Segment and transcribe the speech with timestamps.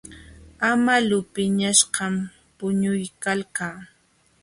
[0.71, 2.13] Amalu piñaśhqam
[2.57, 3.67] puñuykalqa.